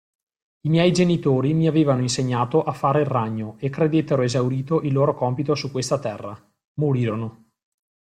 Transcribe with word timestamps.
I 0.61 0.67
miei 0.69 0.91
genitori 0.91 1.53
mi 1.53 1.67
avevano 1.67 2.01
insegnato 2.01 2.63
a 2.63 2.71
fare 2.73 3.01
il 3.01 3.05
ragno 3.05 3.57
e 3.59 3.69
credettero 3.69 4.23
esaurito 4.23 4.81
il 4.81 4.93
loro 4.93 5.13
compito 5.13 5.53
su 5.53 5.69
questa 5.69 5.99
terra: 5.99 6.35
morirono. 6.79 7.51